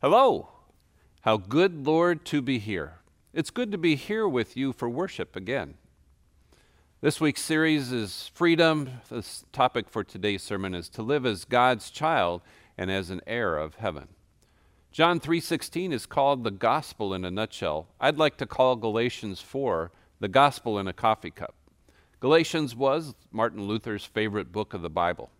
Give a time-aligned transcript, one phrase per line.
[0.00, 0.50] Hello.
[1.22, 2.98] How good, Lord, to be here.
[3.32, 5.74] It's good to be here with you for worship again.
[7.00, 8.90] This week's series is freedom.
[9.08, 12.42] The topic for today's sermon is to live as God's child
[12.76, 14.06] and as an heir of heaven.
[14.92, 17.88] John 3:16 is called the gospel in a nutshell.
[17.98, 19.90] I'd like to call Galatians 4
[20.20, 21.56] the gospel in a coffee cup.
[22.20, 25.32] Galatians was Martin Luther's favorite book of the Bible.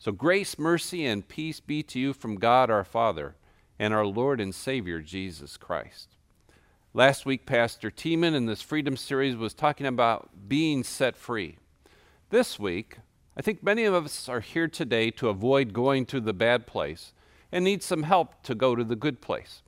[0.00, 3.36] So grace, mercy and peace be to you from God our Father
[3.78, 6.16] and our Lord and Savior Jesus Christ.
[6.92, 11.56] Last week, Pastor Tiemann in this Freedom series was talking about being set free.
[12.30, 12.98] This week,
[13.36, 17.12] I think many of us are here today to avoid going to the bad place
[17.50, 19.62] and need some help to go to the good place.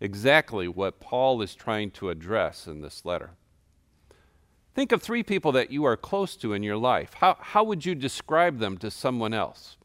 [0.00, 3.30] Exactly what Paul is trying to address in this letter.
[4.74, 7.12] Think of three people that you are close to in your life.
[7.14, 9.76] How, how would you describe them to someone else?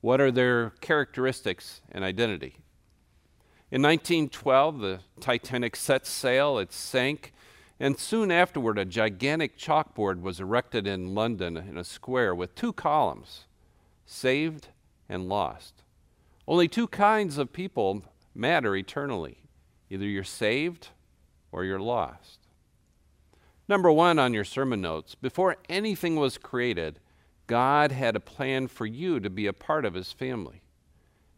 [0.00, 2.58] What are their characteristics and identity?
[3.68, 7.32] In 1912, the Titanic set sail, it sank,
[7.80, 12.72] and soon afterward, a gigantic chalkboard was erected in London in a square with two
[12.72, 13.46] columns
[14.06, 14.68] saved
[15.08, 15.82] and lost.
[16.46, 19.38] Only two kinds of people matter eternally
[19.90, 20.88] either you're saved
[21.50, 22.38] or you're lost.
[23.68, 27.00] Number one on your sermon notes before anything was created,
[27.46, 30.62] God had a plan for you to be a part of his family.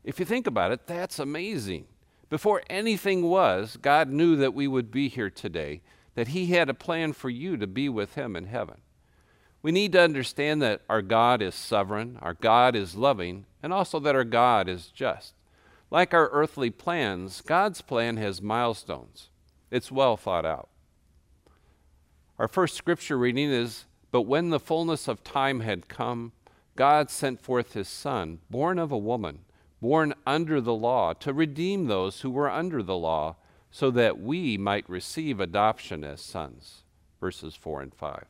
[0.04, 1.86] If you think about it, that's amazing.
[2.28, 5.80] Before anything was, God knew that we would be here today,
[6.14, 8.82] that He had a plan for you to be with Him in heaven.
[9.62, 13.98] We need to understand that our God is sovereign, our God is loving, and also
[14.00, 15.34] that our God is just.
[15.90, 19.30] Like our earthly plans, God's plan has milestones.
[19.70, 20.68] It's well thought out.
[22.38, 26.32] Our first scripture reading is But when the fullness of time had come,
[26.76, 29.40] God sent forth His Son, born of a woman
[29.80, 33.36] born under the law, to redeem those who were under the law,
[33.70, 36.82] so that we might receive adoption as sons.
[37.20, 38.24] Verses 4 and 5.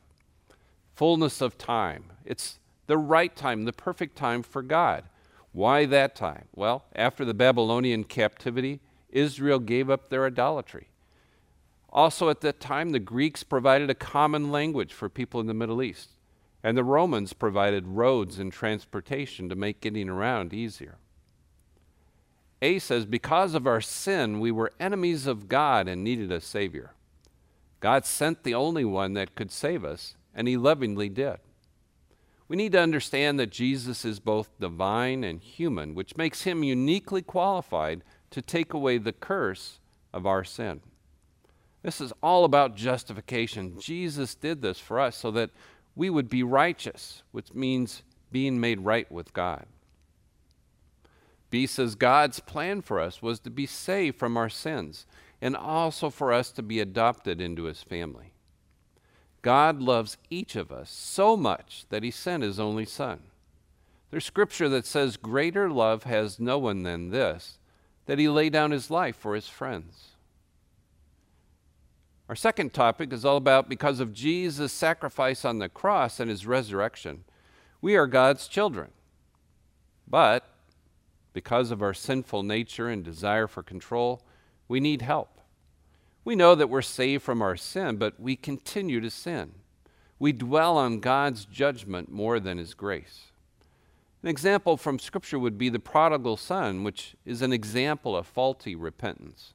[0.95, 2.05] Fullness of time.
[2.25, 5.05] It's the right time, the perfect time for God.
[5.51, 6.45] Why that time?
[6.55, 10.89] Well, after the Babylonian captivity, Israel gave up their idolatry.
[11.91, 15.81] Also, at that time, the Greeks provided a common language for people in the Middle
[15.81, 16.11] East,
[16.63, 20.97] and the Romans provided roads and transportation to make getting around easier.
[22.61, 26.91] A says, Because of our sin, we were enemies of God and needed a Savior.
[27.79, 31.37] God sent the only one that could save us, and He lovingly did.
[32.47, 37.21] We need to understand that Jesus is both divine and human, which makes Him uniquely
[37.21, 39.79] qualified to take away the curse
[40.13, 40.81] of our sin.
[41.83, 43.79] This is all about justification.
[43.79, 45.51] Jesus did this for us so that
[45.95, 49.65] we would be righteous, which means being made right with God.
[51.49, 55.05] B says God's plan for us was to be saved from our sins
[55.41, 58.33] and also for us to be adopted into his family.
[59.41, 63.21] God loves each of us so much that he sent his only son.
[64.11, 67.57] There's scripture that says, Greater love has no one than this,
[68.05, 70.09] that he laid down his life for his friends.
[72.27, 76.45] Our second topic is all about because of Jesus' sacrifice on the cross and his
[76.45, 77.23] resurrection,
[77.81, 78.89] we are God's children.
[80.07, 80.43] But
[81.33, 84.23] because of our sinful nature and desire for control,
[84.67, 85.39] we need help.
[86.23, 89.53] We know that we're saved from our sin, but we continue to sin.
[90.19, 93.31] We dwell on God's judgment more than His grace.
[94.21, 98.75] An example from Scripture would be the prodigal son, which is an example of faulty
[98.75, 99.53] repentance.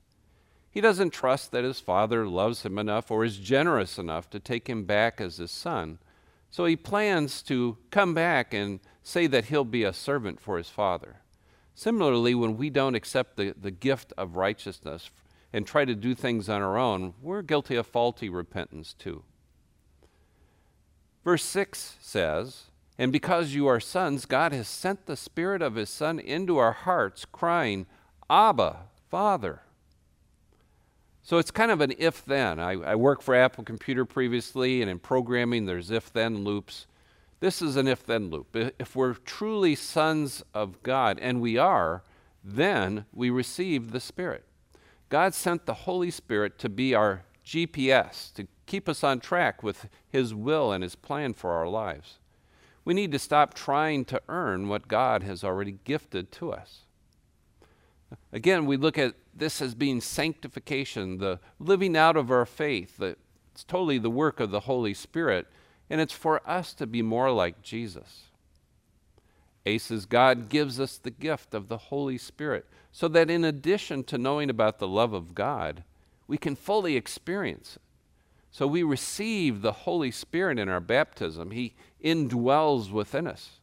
[0.71, 4.69] He doesn't trust that his father loves him enough or is generous enough to take
[4.69, 5.99] him back as his son,
[6.51, 10.71] so he plans to come back and say that he'll be a servant for his
[10.71, 11.19] father.
[11.75, 15.11] Similarly, when we don't accept the, the gift of righteousness
[15.53, 19.25] and try to do things on our own, we're guilty of faulty repentance too.
[21.25, 22.65] Verse 6 says,
[22.99, 26.73] And because you are sons, God has sent the Spirit of His Son into our
[26.73, 27.87] hearts, crying,
[28.29, 28.77] Abba,
[29.11, 29.63] Father.
[31.23, 32.61] So it's kind of an if then.
[32.61, 36.87] I, I worked for Apple Computer previously, and in programming, there's if then loops.
[37.41, 38.57] This is an if then loop.
[38.79, 42.03] If we're truly sons of God, and we are,
[42.43, 44.45] then we receive the Spirit.
[45.09, 49.89] God sent the Holy Spirit to be our GPS, to keep us on track with
[50.09, 52.19] His will and His plan for our lives.
[52.85, 56.81] We need to stop trying to earn what God has already gifted to us.
[58.33, 63.01] Again, we look at this as being sanctification, the living out of our faith.
[63.01, 65.47] It's totally the work of the Holy Spirit
[65.91, 68.25] and it's for us to be more like Jesus.
[69.67, 74.05] A says God gives us the gift of the Holy Spirit so that in addition
[74.05, 75.85] to knowing about the love of God,
[76.27, 77.83] we can fully experience it.
[78.51, 81.51] So we receive the Holy Spirit in our baptism.
[81.51, 83.59] He indwells within us,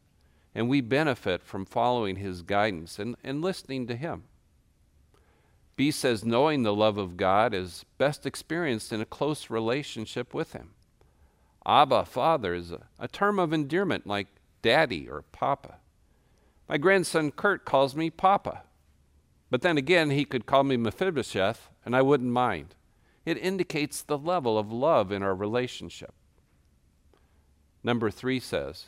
[0.54, 4.24] and we benefit from following His guidance and, and listening to Him.
[5.76, 10.52] B says knowing the love of God is best experienced in a close relationship with
[10.52, 10.72] Him.
[11.66, 14.28] Abba, Father, is a, a term of endearment like
[14.62, 15.76] daddy or papa.
[16.68, 18.62] My grandson Kurt calls me Papa.
[19.50, 22.74] But then again, he could call me Mephibosheth, and I wouldn't mind.
[23.26, 26.14] It indicates the level of love in our relationship.
[27.84, 28.86] Number three says,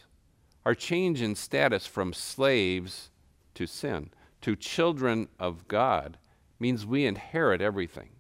[0.65, 3.11] our change in status from slaves
[3.55, 4.11] to sin
[4.41, 6.17] to children of God
[6.59, 8.11] means we inherit everything.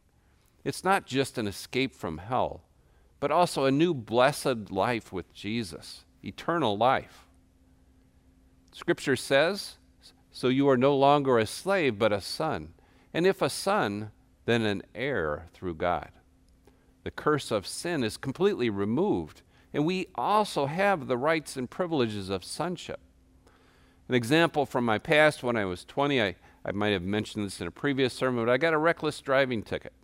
[0.64, 2.62] It's not just an escape from hell,
[3.24, 7.24] but also a new blessed life with Jesus, eternal life.
[8.70, 9.78] Scripture says,
[10.30, 12.74] So you are no longer a slave, but a son.
[13.14, 14.10] And if a son,
[14.44, 16.10] then an heir through God.
[17.04, 19.40] The curse of sin is completely removed,
[19.72, 23.00] and we also have the rights and privileges of sonship.
[24.06, 27.62] An example from my past when I was 20, I, I might have mentioned this
[27.62, 29.94] in a previous sermon, but I got a reckless driving ticket.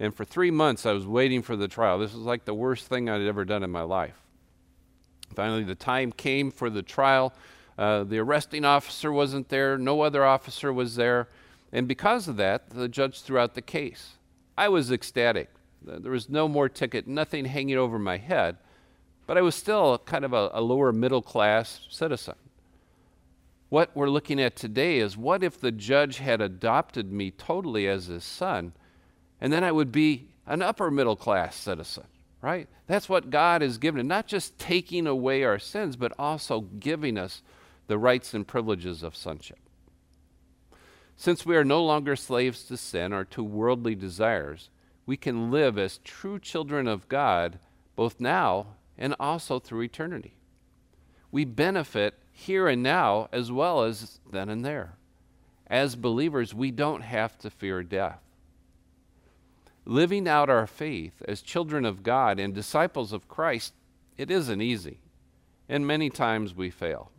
[0.00, 1.98] And for three months, I was waiting for the trial.
[1.98, 4.22] This was like the worst thing I'd ever done in my life.
[5.34, 7.32] Finally, the time came for the trial.
[7.76, 11.28] Uh, the arresting officer wasn't there, no other officer was there.
[11.72, 14.14] And because of that, the judge threw out the case.
[14.56, 15.50] I was ecstatic.
[15.82, 18.56] There was no more ticket, nothing hanging over my head,
[19.26, 22.34] but I was still kind of a, a lower middle class citizen.
[23.68, 28.06] What we're looking at today is what if the judge had adopted me totally as
[28.06, 28.72] his son,
[29.40, 32.04] and then I would be an upper middle class citizen?
[32.40, 32.68] right?
[32.86, 37.42] That's what God has given, not just taking away our sins, but also giving us
[37.86, 39.58] the rights and privileges of sonship.
[41.16, 44.70] Since we are no longer slaves to sin or to worldly desires,
[45.04, 47.58] we can live as true children of God
[47.96, 50.34] both now and also through eternity.
[51.32, 54.94] We benefit here and now as well as then and there.
[55.66, 58.20] As believers, we don't have to fear death.
[59.88, 63.72] Living out our faith as children of God and disciples of Christ,
[64.16, 65.00] it isn't easy,
[65.68, 67.10] and many times we fail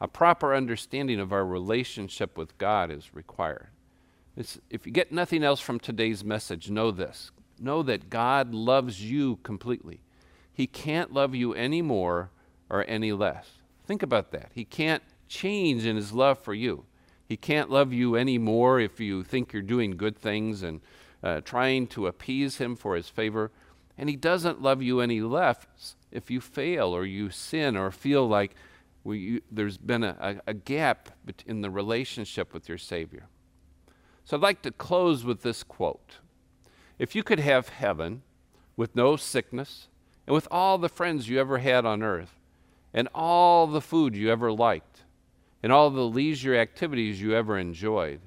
[0.00, 3.68] a proper understanding of our relationship with God is required.
[4.36, 7.30] It's, if you get nothing else from today's message, know this
[7.60, 10.00] know that God loves you completely.
[10.52, 12.30] He can't love you any more
[12.68, 13.48] or any less.
[13.86, 14.50] Think about that.
[14.52, 16.84] He can't change in his love for you.
[17.24, 20.80] He can't love you any more if you think you're doing good things and
[21.24, 23.50] uh, trying to appease him for his favor.
[23.96, 28.28] And he doesn't love you any less if you fail or you sin or feel
[28.28, 28.54] like
[29.02, 31.10] we, there's been a, a gap
[31.46, 33.26] in the relationship with your Savior.
[34.24, 36.18] So I'd like to close with this quote
[36.98, 38.22] If you could have heaven
[38.76, 39.88] with no sickness,
[40.26, 42.40] and with all the friends you ever had on earth,
[42.92, 45.02] and all the food you ever liked,
[45.62, 48.20] and all the leisure activities you ever enjoyed,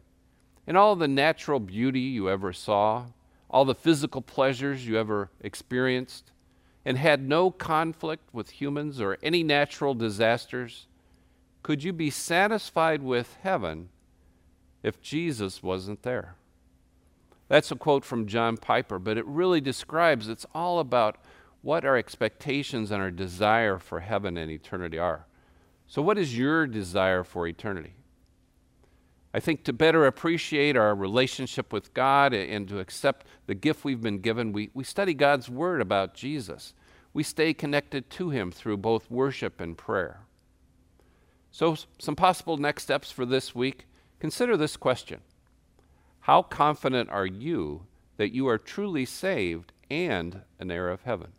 [0.67, 3.05] and all the natural beauty you ever saw,
[3.49, 6.31] all the physical pleasures you ever experienced,
[6.85, 10.87] and had no conflict with humans or any natural disasters,
[11.63, 13.89] could you be satisfied with heaven
[14.83, 16.35] if Jesus wasn't there?
[17.47, 21.17] That's a quote from John Piper, but it really describes it's all about
[21.61, 25.25] what our expectations and our desire for heaven and eternity are.
[25.87, 27.93] So, what is your desire for eternity?
[29.37, 34.01] I think to better appreciate our relationship with God and to accept the gift we've
[34.01, 36.73] been given, we, we study God's Word about Jesus.
[37.13, 40.21] We stay connected to Him through both worship and prayer.
[41.51, 43.85] So, some possible next steps for this week
[44.19, 45.19] consider this question
[46.21, 51.33] How confident are you that you are truly saved and an heir of heaven?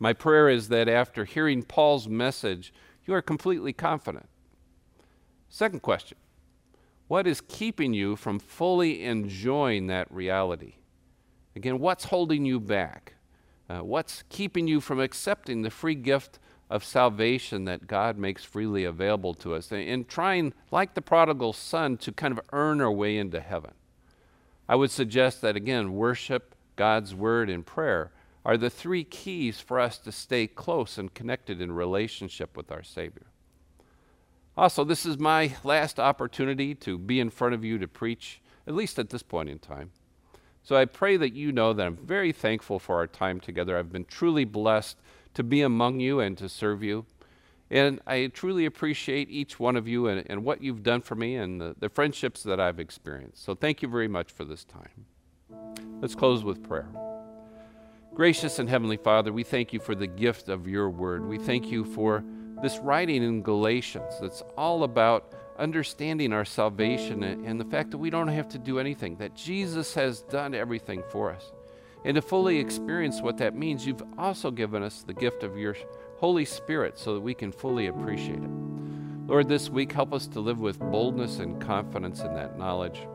[0.00, 2.74] My prayer is that after hearing Paul's message,
[3.06, 4.28] you are completely confident.
[5.48, 6.18] Second question
[7.08, 10.74] what is keeping you from fully enjoying that reality?
[11.56, 13.14] Again, what's holding you back?
[13.68, 16.38] Uh, what's keeping you from accepting the free gift
[16.70, 21.96] of salvation that God makes freely available to us and trying, like the prodigal son,
[21.98, 23.72] to kind of earn our way into heaven?
[24.68, 28.12] I would suggest that, again, worship, God's word, and prayer
[28.44, 32.82] are the three keys for us to stay close and connected in relationship with our
[32.82, 33.26] Savior.
[34.56, 38.74] Also, this is my last opportunity to be in front of you to preach, at
[38.74, 39.90] least at this point in time.
[40.62, 43.76] So I pray that you know that I'm very thankful for our time together.
[43.76, 44.96] I've been truly blessed
[45.34, 47.04] to be among you and to serve you.
[47.70, 51.34] And I truly appreciate each one of you and, and what you've done for me
[51.36, 53.44] and the, the friendships that I've experienced.
[53.44, 55.06] So thank you very much for this time.
[56.00, 56.88] Let's close with prayer.
[58.14, 61.26] Gracious and Heavenly Father, we thank you for the gift of your word.
[61.26, 62.22] We thank you for
[62.64, 68.10] this writing in Galatians that's all about understanding our salvation and the fact that we
[68.10, 71.52] don't have to do anything, that Jesus has done everything for us.
[72.04, 75.76] And to fully experience what that means, you've also given us the gift of your
[76.16, 78.50] Holy Spirit so that we can fully appreciate it.
[79.26, 83.06] Lord, this week, help us to live with boldness and confidence in that knowledge.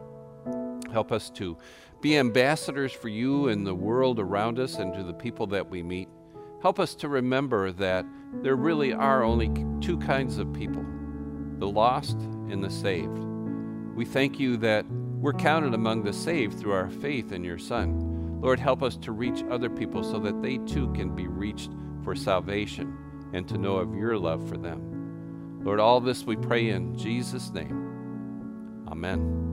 [0.92, 1.58] Help us to
[2.02, 5.84] be ambassadors for you in the world around us and to the people that we
[5.84, 6.08] meet.
[6.62, 8.06] Help us to remember that
[8.42, 9.50] there really are only
[9.82, 10.86] two kinds of people
[11.58, 12.16] the lost
[12.50, 13.20] and the saved.
[13.96, 18.40] We thank you that we're counted among the saved through our faith in your Son.
[18.42, 21.72] Lord, help us to reach other people so that they too can be reached
[22.06, 22.98] for salvation
[23.34, 25.62] and to know of your love for them.
[25.64, 28.86] Lord, all this we pray in Jesus' name.
[28.88, 29.49] Amen.